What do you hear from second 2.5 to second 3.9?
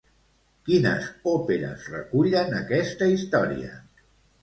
aquesta història?